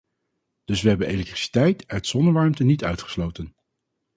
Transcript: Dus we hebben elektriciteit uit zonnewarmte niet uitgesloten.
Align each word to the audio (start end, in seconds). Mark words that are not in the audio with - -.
Dus 0.63 0.81
we 0.81 0.89
hebben 0.89 1.07
elektriciteit 1.07 1.87
uit 1.87 2.07
zonnewarmte 2.07 2.63
niet 2.63 2.83
uitgesloten. 2.83 3.55